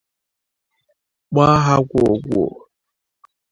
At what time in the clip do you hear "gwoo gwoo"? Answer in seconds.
1.87-2.53